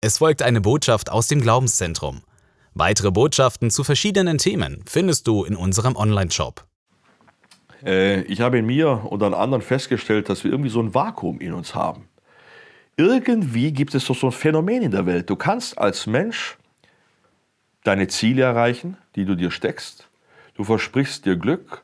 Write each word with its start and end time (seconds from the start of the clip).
Es 0.00 0.18
folgt 0.18 0.42
eine 0.42 0.60
Botschaft 0.60 1.10
aus 1.10 1.26
dem 1.26 1.40
Glaubenszentrum. 1.40 2.22
Weitere 2.72 3.10
Botschaften 3.10 3.68
zu 3.68 3.82
verschiedenen 3.82 4.38
Themen 4.38 4.84
findest 4.86 5.26
du 5.26 5.42
in 5.42 5.56
unserem 5.56 5.96
Online-Shop. 5.96 6.64
Äh, 7.84 8.20
ich 8.22 8.40
habe 8.40 8.58
in 8.58 8.66
mir 8.66 9.06
und 9.10 9.24
an 9.24 9.34
anderen 9.34 9.60
festgestellt, 9.60 10.28
dass 10.28 10.44
wir 10.44 10.52
irgendwie 10.52 10.70
so 10.70 10.80
ein 10.80 10.94
Vakuum 10.94 11.40
in 11.40 11.52
uns 11.52 11.74
haben. 11.74 12.08
Irgendwie 12.96 13.72
gibt 13.72 13.92
es 13.96 14.04
doch 14.04 14.14
so 14.14 14.28
ein 14.28 14.32
Phänomen 14.32 14.82
in 14.82 14.92
der 14.92 15.04
Welt. 15.04 15.28
Du 15.30 15.34
kannst 15.34 15.76
als 15.78 16.06
Mensch 16.06 16.58
deine 17.82 18.06
Ziele 18.06 18.42
erreichen, 18.42 18.96
die 19.16 19.24
du 19.24 19.34
dir 19.34 19.50
steckst. 19.50 20.08
Du 20.54 20.62
versprichst 20.62 21.26
dir 21.26 21.34
Glück 21.34 21.82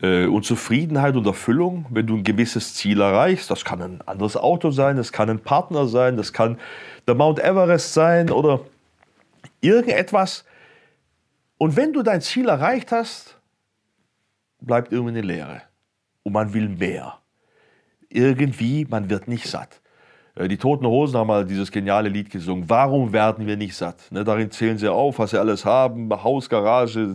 und 0.00 0.44
Zufriedenheit 0.44 1.16
und 1.16 1.26
Erfüllung, 1.26 1.86
wenn 1.90 2.06
du 2.06 2.16
ein 2.16 2.24
gewisses 2.24 2.74
Ziel 2.74 3.00
erreichst. 3.00 3.50
Das 3.50 3.64
kann 3.64 3.82
ein 3.82 4.00
anderes 4.06 4.36
Auto 4.36 4.70
sein, 4.70 4.96
das 4.96 5.12
kann 5.12 5.28
ein 5.28 5.38
Partner 5.38 5.86
sein, 5.86 6.16
das 6.16 6.32
kann 6.32 6.58
der 7.06 7.14
Mount 7.14 7.38
Everest 7.38 7.92
sein 7.92 8.30
oder 8.30 8.60
irgendetwas. 9.60 10.44
Und 11.58 11.76
wenn 11.76 11.92
du 11.92 12.02
dein 12.02 12.22
Ziel 12.22 12.48
erreicht 12.48 12.90
hast, 12.90 13.36
bleibt 14.60 14.92
irgendwie 14.92 15.18
eine 15.18 15.20
Leere. 15.20 15.62
Und 16.22 16.32
man 16.32 16.54
will 16.54 16.68
mehr. 16.68 17.18
Irgendwie, 18.08 18.86
man 18.88 19.10
wird 19.10 19.28
nicht 19.28 19.46
satt. 19.46 19.81
Äh, 20.34 20.48
die 20.48 20.56
Toten 20.56 20.86
Hosen 20.86 21.16
haben 21.16 21.26
mal 21.26 21.44
dieses 21.44 21.70
geniale 21.70 22.08
Lied 22.08 22.30
gesungen. 22.30 22.68
Warum 22.68 23.12
werden 23.12 23.46
wir 23.46 23.56
nicht 23.56 23.74
satt? 23.74 24.10
Ne, 24.10 24.24
darin 24.24 24.50
zählen 24.50 24.78
sie 24.78 24.90
auf, 24.90 25.18
was 25.18 25.30
sie 25.30 25.38
alles 25.38 25.64
haben, 25.64 26.10
Haus, 26.10 26.48
Garage. 26.48 27.14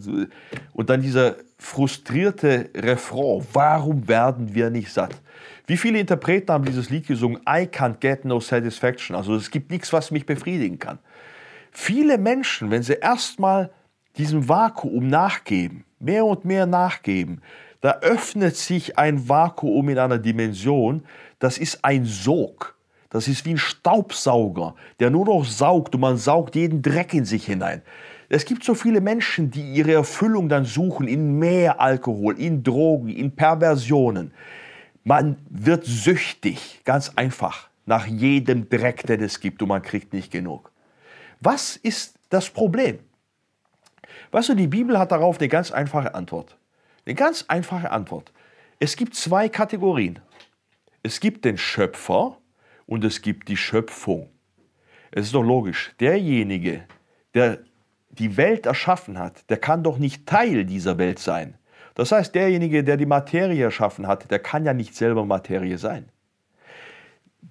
Und 0.74 0.90
dann 0.90 1.02
dieser 1.02 1.36
frustrierte 1.58 2.70
Refrain. 2.76 3.46
Warum 3.54 4.08
werden 4.08 4.54
wir 4.54 4.70
nicht 4.70 4.92
satt? 4.92 5.16
Wie 5.66 5.78
viele 5.78 6.00
Interpreten 6.00 6.52
haben 6.52 6.66
dieses 6.66 6.90
Lied 6.90 7.08
gesungen? 7.08 7.42
I 7.42 7.66
can't 7.66 8.00
get 8.00 8.24
no 8.24 8.40
satisfaction. 8.40 9.16
Also 9.16 9.36
es 9.36 9.52
gibt 9.52 9.72
nichts, 9.72 9.92
was 9.92 10.12
mich 10.12 10.26
befriedigen 10.26 10.80
kann. 10.80 11.00
Viele 11.72 12.18
Menschen, 12.18 12.72
wenn 12.72 12.84
sie 12.84 12.94
erstmal 12.94 13.72
diesem 14.18 14.48
Vakuum 14.48 15.08
nachgeben, 15.08 15.84
mehr 16.00 16.26
und 16.26 16.46
mehr 16.46 16.66
nachgeben, 16.66 17.42
da 17.82 18.00
öffnet 18.00 18.56
sich 18.56 18.98
ein 18.98 19.30
Vakuum 19.30 19.90
in 19.90 20.00
einer 20.00 20.18
Dimension, 20.18 21.04
das 21.40 21.58
ist 21.58 21.84
ein 21.84 22.06
Sog. 22.06 22.77
Das 23.10 23.28
ist 23.28 23.46
wie 23.46 23.52
ein 23.52 23.58
Staubsauger, 23.58 24.76
der 25.00 25.10
nur 25.10 25.26
noch 25.26 25.46
saugt 25.46 25.96
und 25.96 26.02
man 26.02 26.18
saugt 26.18 26.56
jeden 26.56 26.82
Dreck 26.82 27.14
in 27.14 27.26
sich 27.26 27.46
hinein. 27.46 27.82
Es 28.30 28.44
gibt 28.44 28.64
so 28.64 28.76
viele 28.76 29.00
Menschen, 29.00 29.52
die 29.52 29.74
ihre 29.74 29.94
Erfüllung 29.94 30.50
dann 30.50 30.66
suchen 30.66 31.08
in 31.08 31.40
mehr 31.40 31.80
Alkohol, 31.80 32.38
in 32.38 32.64
Drogen, 32.64 33.10
in 33.10 33.34
Perversionen. 33.34 34.34
Man 35.06 35.38
wird 35.50 35.86
süchtig, 35.86 36.82
ganz 36.84 37.14
einfach, 37.16 37.70
nach 37.86 38.06
jedem 38.06 38.68
Dreck, 38.68 39.08
den 39.08 39.24
es 39.24 39.40
gibt 39.40 39.62
und 39.62 39.70
man 39.70 39.82
kriegt 39.82 40.12
nicht 40.12 40.32
genug. 40.32 40.72
Was 41.40 41.78
ist 41.78 42.16
das 42.30 42.50
Problem? 42.50 43.00
Weißt 44.32 44.50
du, 44.50 44.56
die 44.56 44.68
Bibel 44.68 45.00
hat 45.00 45.14
darauf 45.14 45.40
eine 45.40 45.48
ganz 45.48 45.72
einfache 45.72 46.14
Antwort. 46.14 46.58
Eine 47.06 47.16
ganz 47.16 47.46
einfache 47.48 47.92
Antwort. 47.92 48.34
Es 48.80 48.98
gibt 48.98 49.16
zwei 49.16 49.48
Kategorien. 49.48 50.20
Es 51.04 51.22
gibt 51.22 51.46
den 51.46 51.58
Schöpfer 51.58 52.38
und 52.88 53.04
es 53.04 53.22
gibt 53.22 53.48
die 53.50 53.58
Schöpfung. 53.58 54.30
Es 55.12 55.28
ist 55.28 55.36
doch 55.36 55.44
logisch, 55.44 55.94
derjenige, 56.00 56.84
der 57.36 57.60
die 58.10 58.36
Welt 58.36 58.66
erschaffen 58.66 59.20
hat, 59.20 59.48
der 59.50 59.58
kann 59.58 59.84
doch 59.84 60.00
nicht 60.00 60.26
Teil 60.26 60.66
dieser 60.66 60.98
Welt 60.98 61.20
sein. 61.20 61.56
Das 61.94 62.12
heißt, 62.12 62.34
derjenige, 62.34 62.84
der 62.84 62.98
die 62.98 63.06
Materie 63.06 63.64
erschaffen 63.64 64.08
hat, 64.08 64.30
der 64.32 64.40
kann 64.40 64.66
ja 64.66 64.74
nicht 64.74 64.96
selber 64.96 65.26
Materie 65.26 65.78
sein. 65.78 66.10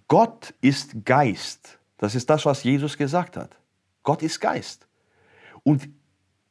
Gott 0.09 0.55
ist 0.61 1.05
Geist. 1.05 1.79
Das 1.99 2.15
ist 2.15 2.31
das, 2.31 2.45
was 2.45 2.63
Jesus 2.63 2.97
gesagt 2.97 3.37
hat. 3.37 3.57
Gott 4.03 4.23
ist 4.23 4.41
Geist. 4.41 4.87
Und 5.63 5.89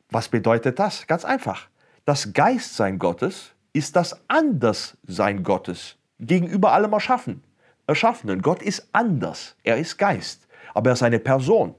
was 0.09 0.27
bedeutet 0.27 0.79
das? 0.79 1.07
Ganz 1.07 1.23
einfach. 1.23 1.69
Das 2.05 2.33
Geistsein 2.33 2.99
Gottes 2.99 3.53
ist 3.73 3.95
das 3.95 4.19
Anderssein 4.27 5.43
Gottes 5.43 5.97
gegenüber 6.19 6.73
allem 6.73 6.93
Erschaffen, 6.93 7.43
Erschaffenen. 7.87 8.41
Gott 8.41 8.61
ist 8.61 8.87
anders. 8.91 9.55
Er 9.63 9.77
ist 9.77 9.97
Geist, 9.97 10.47
aber 10.73 10.89
er 10.89 10.93
ist 10.93 11.03
eine 11.03 11.19
Person. 11.19 11.75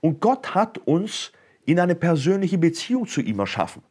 Und 0.00 0.20
Gott 0.20 0.54
hat 0.54 0.78
uns 0.78 1.32
in 1.64 1.78
eine 1.78 1.94
persönliche 1.94 2.58
Beziehung 2.58 3.06
zu 3.06 3.20
ihm 3.20 3.38
erschaffen. 3.38 3.82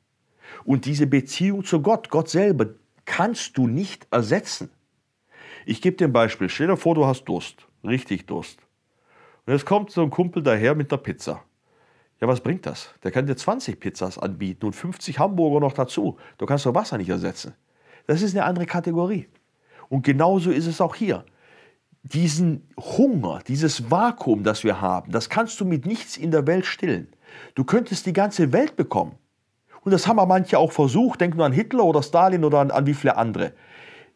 Und 0.66 0.86
diese 0.86 1.08
Beziehung 1.08 1.64
zu 1.64 1.82
Gott, 1.82 2.10
Gott 2.10 2.30
selber, 2.30 2.68
kannst 3.06 3.58
du 3.58 3.68
nicht 3.68 4.08
ersetzen. 4.12 4.70
Ich 5.66 5.82
gebe 5.82 5.98
dir 5.98 6.06
ein 6.06 6.14
Beispiel. 6.14 6.50
Stell 6.50 6.68
dir 6.68 6.78
vor, 6.78 6.96
du 6.96 7.06
hast 7.06 7.26
Durst, 7.26 7.68
richtig 7.84 8.26
Durst. 8.26 8.60
Und 9.46 9.54
jetzt 9.54 9.66
kommt 9.66 9.92
so 9.92 10.02
ein 10.02 10.10
Kumpel 10.10 10.44
daher 10.44 10.76
mit 10.76 10.92
einer 10.92 11.02
Pizza. 11.02 11.44
Ja, 12.22 12.28
was 12.28 12.42
bringt 12.42 12.66
das? 12.66 12.94
Der 13.04 13.12
kann 13.12 13.28
dir 13.28 13.36
20 13.36 13.80
Pizzas 13.80 14.18
anbieten 14.18 14.66
und 14.66 14.74
50 14.74 15.20
Hamburger 15.20 15.60
noch 15.60 15.74
dazu. 15.74 16.18
Du 16.38 16.46
kannst 16.46 16.66
doch 16.66 16.76
Wasser 16.76 16.98
nicht 16.98 17.10
ersetzen. 17.10 17.54
Das 18.08 18.22
ist 18.22 18.36
eine 18.36 18.46
andere 18.46 18.66
Kategorie. 18.66 19.28
Und 19.90 20.04
genauso 20.04 20.52
ist 20.52 20.68
es 20.68 20.80
auch 20.80 20.96
hier 20.96 21.26
diesen 22.04 22.68
Hunger, 22.78 23.40
dieses 23.48 23.92
Vakuum, 23.92 24.44
das 24.44 24.64
wir 24.64 24.82
haben, 24.82 25.12
das 25.12 25.30
kannst 25.30 25.60
du 25.60 25.66
mit 25.66 25.86
nichts 25.86 26.18
in 26.18 26.32
der 26.32 26.48
Welt 26.48 26.66
stillen. 26.66 27.08
Du 27.56 27.64
könntest 27.64 28.06
die 28.06 28.14
ganze 28.14 28.52
Welt 28.54 28.76
bekommen. 28.76 29.16
Und 29.82 29.92
das 29.92 30.08
haben 30.08 30.20
aber 30.20 30.28
manche 30.28 30.58
auch 30.58 30.72
versucht. 30.72 31.22
Denk 31.22 31.36
nur 31.36 31.46
an 31.46 31.54
Hitler 31.54 31.84
oder 31.84 32.04
Stalin 32.04 32.44
oder 32.44 32.60
an, 32.60 32.72
an 32.72 32.86
wie 32.86 32.94
viele 32.94 33.18
andere. 33.18 33.54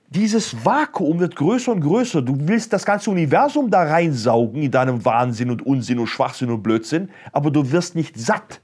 Dieses 0.10 0.66
Vakuum 0.66 1.20
wird 1.20 1.36
größer 1.36 1.72
und 1.72 1.82
größer. 1.82 2.22
Du 2.22 2.36
willst 2.48 2.74
das 2.74 2.86
ganze 2.86 3.10
Universum 3.10 3.72
da 3.72 3.84
reinsaugen 3.84 4.62
in 4.62 4.72
deinem 4.72 5.04
Wahnsinn 5.06 5.50
und 5.50 5.66
Unsinn 5.66 6.00
und 6.00 6.08
Schwachsinn 6.08 6.52
und 6.52 6.62
Blödsinn, 6.62 7.10
aber 7.32 7.50
du 7.50 7.72
wirst 7.72 7.96
nicht 7.96 8.20
satt. 8.20 8.62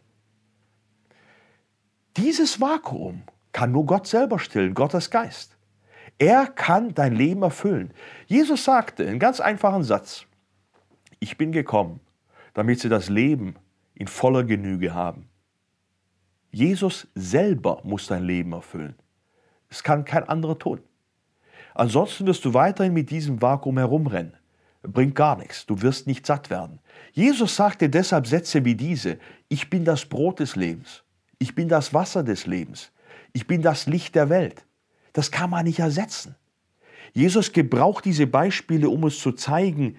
Dieses 2.18 2.60
Vakuum 2.60 3.24
kann 3.52 3.72
nur 3.72 3.86
Gott 3.86 4.06
selber 4.06 4.38
stillen, 4.40 4.74
Gottes 4.74 5.10
Geist. 5.10 5.59
Er 6.20 6.48
kann 6.48 6.94
dein 6.94 7.16
Leben 7.16 7.44
erfüllen. 7.44 7.94
Jesus 8.28 8.66
sagte 8.66 9.08
einen 9.08 9.20
ganz 9.20 9.40
einfachen 9.40 9.84
Satz, 9.84 10.26
ich 11.20 11.38
bin 11.38 11.52
gekommen, 11.52 12.02
damit 12.54 12.82
sie 12.82 12.90
das 12.90 13.10
Leben 13.10 13.56
in 13.96 14.08
voller 14.08 14.44
Genüge 14.44 14.94
haben. 14.94 15.30
Jesus 16.52 17.08
selber 17.16 17.80
muss 17.84 18.08
dein 18.08 18.24
Leben 18.24 18.52
erfüllen. 18.52 18.96
Es 19.70 19.82
kann 19.82 20.04
kein 20.04 20.28
anderer 20.28 20.60
tun. 20.60 20.82
Ansonsten 21.74 22.26
wirst 22.26 22.44
du 22.44 22.54
weiterhin 22.54 22.94
mit 22.94 23.10
diesem 23.12 23.42
Vakuum 23.42 23.78
herumrennen. 23.78 24.34
Bringt 24.82 25.16
gar 25.16 25.38
nichts. 25.38 25.66
Du 25.66 25.82
wirst 25.82 26.08
nicht 26.08 26.26
satt 26.26 26.50
werden. 26.50 26.80
Jesus 27.14 27.56
sagte 27.56 27.90
deshalb 27.90 28.28
Sätze 28.28 28.66
wie 28.66 28.76
diese. 28.76 29.20
Ich 29.48 29.70
bin 29.70 29.86
das 29.86 30.06
Brot 30.06 30.40
des 30.40 30.56
Lebens. 30.56 31.04
Ich 31.38 31.56
bin 31.56 31.70
das 31.70 31.94
Wasser 31.94 32.24
des 32.24 32.46
Lebens. 32.46 32.92
Ich 33.32 33.48
bin 33.48 33.62
das 33.62 33.86
Licht 33.86 34.16
der 34.16 34.30
Welt. 34.30 34.66
Das 35.14 35.32
kann 35.32 35.50
man 35.50 35.66
nicht 35.66 35.80
ersetzen. 35.80 36.36
Jesus 37.14 37.52
gebraucht 37.52 38.06
diese 38.06 38.28
Beispiele, 38.28 38.90
um 38.90 39.04
uns 39.04 39.20
zu 39.20 39.32
zeigen, 39.32 39.98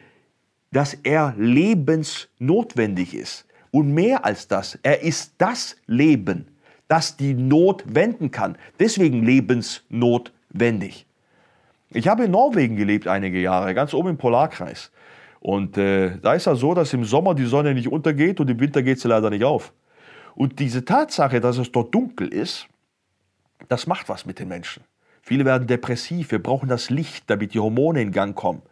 dass 0.73 0.95
er 0.95 1.35
lebensnotwendig 1.37 3.15
ist. 3.15 3.47
Und 3.73 3.93
mehr 3.93 4.25
als 4.25 4.49
das, 4.49 4.79
er 4.83 5.03
ist 5.03 5.35
das 5.39 5.77
Leben, 5.87 6.49
das 6.89 7.17
die 7.17 7.35
Not 7.35 7.85
wenden 7.87 8.31
kann. 8.31 8.57
Deswegen 8.79 9.25
lebensnotwendig. 9.25 11.07
Ich 11.91 12.07
habe 12.07 12.25
in 12.25 12.31
Norwegen 12.31 12.77
gelebt 12.77 13.09
einige 13.09 13.41
Jahre, 13.41 13.75
ganz 13.75 13.95
oben 13.95 14.11
im 14.11 14.19
Polarkreis. 14.19 14.93
Und 15.41 15.79
äh, 15.79 16.19
da 16.21 16.35
ist 16.35 16.47
es 16.47 16.61
so, 16.61 16.75
dass 16.75 16.93
im 16.93 17.05
Sommer 17.05 17.35
die 17.35 17.47
Sonne 17.47 17.75
nicht 17.75 17.89
untergeht 17.89 18.41
und 18.41 18.51
im 18.51 18.61
Winter 18.61 18.83
geht 18.83 19.01
sie 19.01 19.09
leider 19.09 19.31
nicht 19.31 19.45
auf. 19.45 19.73
Und 20.35 20.59
diese 20.59 20.85
Tatsache, 20.85 21.41
dass 21.41 21.59
es 21.59 21.73
dort 21.73 21.95
dunkel 21.95 22.29
ist, 22.29 22.69
das 23.69 23.87
macht 23.87 24.09
was 24.09 24.27
mit 24.27 24.39
den 24.39 24.49
Menschen. 24.49 24.85
Viele 25.31 25.45
werden 25.45 25.69
depressiv, 25.69 26.33
wir 26.33 26.43
brauchen 26.43 26.69
das 26.69 26.91
Licht, 26.91 27.31
damit 27.31 27.55
die 27.55 27.61
Hormone 27.61 28.03
in 28.03 28.11
Gang 28.11 28.35
kommen. 28.35 28.63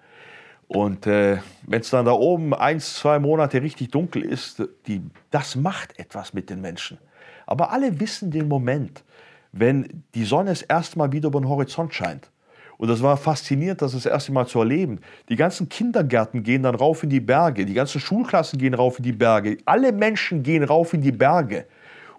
Und 0.66 1.06
äh, 1.06 1.38
wenn 1.62 1.82
es 1.82 1.90
dann 1.90 2.04
da 2.04 2.10
oben 2.10 2.52
ein, 2.52 2.80
zwei 2.80 3.20
Monate 3.20 3.62
richtig 3.62 3.92
dunkel 3.92 4.24
ist, 4.24 4.64
die, 4.88 5.02
das 5.30 5.54
macht 5.54 5.96
etwas 6.00 6.34
mit 6.34 6.50
den 6.50 6.60
Menschen. 6.60 6.98
Aber 7.46 7.70
alle 7.70 8.00
wissen 8.00 8.32
den 8.32 8.48
Moment, 8.48 9.04
wenn 9.52 10.02
die 10.16 10.24
Sonne 10.24 10.50
das 10.50 10.62
erste 10.62 10.98
Mal 10.98 11.12
wieder 11.12 11.28
über 11.28 11.40
den 11.40 11.48
Horizont 11.48 11.94
scheint. 11.94 12.28
Und 12.76 12.88
das 12.88 13.04
war 13.04 13.16
faszinierend, 13.16 13.80
das 13.80 13.92
das 13.92 14.06
erste 14.06 14.32
Mal 14.32 14.48
zu 14.48 14.58
erleben. 14.58 14.98
Die 15.28 15.36
ganzen 15.36 15.68
Kindergärten 15.68 16.42
gehen 16.42 16.64
dann 16.64 16.74
rauf 16.74 17.04
in 17.04 17.10
die 17.10 17.20
Berge, 17.20 17.66
die 17.66 17.74
ganzen 17.74 18.00
Schulklassen 18.00 18.58
gehen 18.58 18.74
rauf 18.74 18.98
in 18.98 19.04
die 19.04 19.12
Berge, 19.12 19.58
alle 19.64 19.92
Menschen 19.92 20.42
gehen 20.42 20.64
rauf 20.64 20.92
in 20.92 21.02
die 21.02 21.12
Berge, 21.12 21.66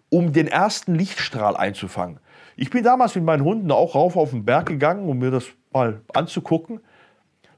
um 0.07 0.31
den 0.31 0.47
ersten 0.47 0.95
Lichtstrahl 0.95 1.57
einzufangen. 1.57 2.21
Ich 2.61 2.69
bin 2.69 2.83
damals 2.83 3.15
mit 3.15 3.23
meinen 3.23 3.45
Hunden 3.45 3.71
auch 3.71 3.95
rauf 3.95 4.17
auf 4.17 4.31
den 4.31 4.44
Berg 4.44 4.65
gegangen, 4.65 5.07
um 5.07 5.17
mir 5.17 5.31
das 5.31 5.45
mal 5.71 6.01
anzugucken. 6.13 6.81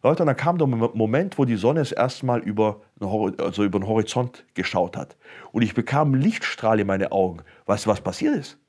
Leute, 0.04 0.24
dann 0.26 0.36
kam 0.36 0.60
der 0.60 0.68
Moment, 0.68 1.40
wo 1.40 1.46
die 1.46 1.56
Sonne 1.56 1.80
das 1.80 1.92
erste 1.92 2.28
Mal 2.28 2.40
über, 2.42 2.82
also 3.00 3.64
über 3.64 3.80
den 3.80 3.88
Horizont 3.88 4.46
geschaut 4.54 4.96
hat. 4.96 5.18
Und 5.54 5.64
ich 5.64 5.74
bekam 5.74 6.14
Lichtstrahl 6.14 6.80
in 6.80 6.86
meine 6.86 7.12
Augen. 7.12 7.40
Weißt 7.66 7.88
du, 7.88 7.90
was 7.90 8.02
passiert 8.02 8.36
ist? 8.36 8.60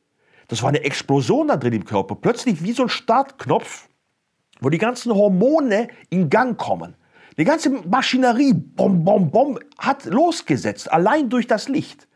Das 0.48 0.62
war 0.62 0.70
eine 0.70 0.82
Explosion 0.84 1.48
da 1.48 1.58
drin 1.58 1.74
im 1.74 1.84
Körper. 1.84 2.14
Plötzlich 2.14 2.64
wie 2.64 2.72
so 2.72 2.84
ein 2.84 2.88
Startknopf, 2.88 3.90
wo 4.62 4.70
die 4.70 4.78
ganzen 4.78 5.12
Hormone 5.12 5.88
in 6.08 6.30
Gang 6.30 6.56
kommen. 6.56 6.96
Die 7.36 7.44
ganze 7.44 7.68
Maschinerie, 7.68 8.54
bom, 8.54 9.04
bom, 9.04 9.30
bom, 9.30 9.58
hat 9.76 10.06
losgesetzt, 10.06 10.90
allein 10.90 11.28
durch 11.28 11.46
das 11.46 11.68
Licht. 11.68 12.08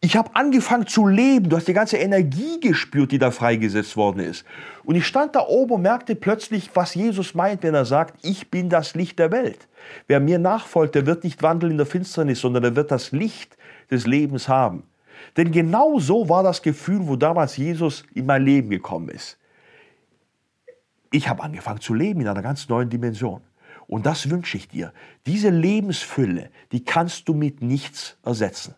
Ich 0.00 0.16
habe 0.16 0.34
angefangen 0.34 0.86
zu 0.86 1.06
leben. 1.06 1.48
Du 1.48 1.56
hast 1.56 1.66
die 1.66 1.72
ganze 1.72 1.96
Energie 1.96 2.60
gespürt, 2.60 3.10
die 3.12 3.18
da 3.18 3.30
freigesetzt 3.30 3.96
worden 3.96 4.20
ist. 4.20 4.44
Und 4.84 4.96
ich 4.96 5.06
stand 5.06 5.34
da 5.34 5.46
oben 5.46 5.74
und 5.74 5.82
merkte 5.82 6.14
plötzlich, 6.14 6.70
was 6.74 6.94
Jesus 6.94 7.34
meint, 7.34 7.62
wenn 7.62 7.74
er 7.74 7.86
sagt, 7.86 8.22
ich 8.22 8.50
bin 8.50 8.68
das 8.68 8.94
Licht 8.94 9.18
der 9.18 9.32
Welt. 9.32 9.66
Wer 10.06 10.20
mir 10.20 10.38
nachfolgt, 10.38 10.94
der 10.94 11.06
wird 11.06 11.24
nicht 11.24 11.42
wandeln 11.42 11.72
in 11.72 11.78
der 11.78 11.86
Finsternis, 11.86 12.40
sondern 12.40 12.64
er 12.64 12.76
wird 12.76 12.90
das 12.90 13.12
Licht 13.12 13.56
des 13.90 14.06
Lebens 14.06 14.48
haben. 14.48 14.84
Denn 15.36 15.52
genau 15.52 15.98
so 15.98 16.28
war 16.28 16.42
das 16.42 16.60
Gefühl, 16.62 17.06
wo 17.06 17.16
damals 17.16 17.56
Jesus 17.56 18.04
in 18.14 18.26
mein 18.26 18.44
Leben 18.44 18.70
gekommen 18.70 19.08
ist. 19.08 19.38
Ich 21.10 21.28
habe 21.28 21.42
angefangen 21.42 21.80
zu 21.80 21.94
leben 21.94 22.20
in 22.20 22.28
einer 22.28 22.42
ganz 22.42 22.68
neuen 22.68 22.90
Dimension. 22.90 23.40
Und 23.86 24.06
das 24.06 24.30
wünsche 24.30 24.56
ich 24.56 24.68
dir. 24.68 24.92
Diese 25.26 25.50
Lebensfülle, 25.50 26.50
die 26.72 26.84
kannst 26.84 27.28
du 27.28 27.34
mit 27.34 27.62
nichts 27.62 28.16
ersetzen. 28.24 28.74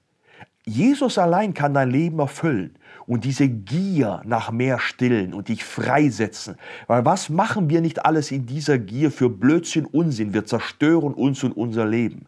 Jesus 0.69 1.17
allein 1.17 1.55
kann 1.55 1.75
dein 1.75 1.91
Leben 1.91 2.19
erfüllen 2.19 2.77
und 3.07 3.25
diese 3.25 3.49
Gier 3.49 4.21
nach 4.25 4.51
mehr 4.51 4.81
stillen 4.81 5.33
und 5.33 5.49
dich 5.49 5.63
freisetzen. 5.63 6.57
Weil 6.89 7.05
was 7.05 7.29
machen 7.29 7.71
wir 7.71 7.81
nicht 7.81 8.05
alles 8.05 8.33
in 8.33 8.47
dieser 8.47 8.77
Gier 8.79 9.13
für 9.13 9.31
Blödsinn, 9.31 9.87
Unsinn? 9.87 10.35
Wir 10.35 10.45
zerstören 10.45 11.15
uns 11.15 11.45
und 11.45 11.53
unser 11.53 11.87
Leben. 11.87 12.27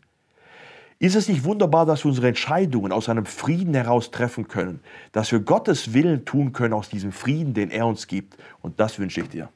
Ist 1.01 1.17
es 1.17 1.29
nicht 1.29 1.43
wunderbar, 1.43 1.85
dass 1.85 2.05
wir 2.05 2.11
unsere 2.11 2.29
Entscheidungen 2.29 2.93
aus 2.93 3.09
einem 3.09 3.27
Frieden 3.27 3.75
heraus 3.75 4.13
treffen 4.13 4.47
können, 4.47 4.81
dass 5.11 5.33
wir 5.33 5.41
Gottes 5.41 5.93
Willen 5.93 6.25
tun 6.25 6.53
können 6.53 6.75
aus 6.75 6.89
diesem 6.89 7.11
Frieden, 7.11 7.55
den 7.55 7.71
er 7.71 7.87
uns 7.87 8.07
gibt? 8.07 8.37
Und 8.63 8.79
das 8.79 9.01
wünsche 9.01 9.21
ich 9.21 9.29
dir. 9.29 9.49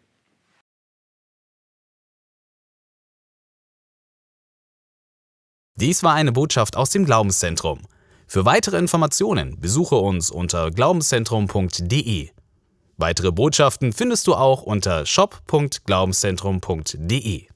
Dies 5.76 6.02
war 6.02 6.14
eine 6.14 6.32
Botschaft 6.32 6.76
aus 6.76 6.90
dem 6.90 7.05
Glaubenszentrum. 7.05 7.81
Für 8.32 8.46
weitere 8.46 8.79
Informationen 8.79 9.61
besuche 9.61 9.96
uns 9.96 10.31
unter 10.31 10.70
glaubenszentrum.de. 10.70 12.31
Weitere 12.96 13.31
Botschaften 13.31 13.93
findest 13.93 14.26
du 14.26 14.34
auch 14.34 14.62
unter 14.62 15.05
shop.glaubenszentrum.de. 15.05 17.51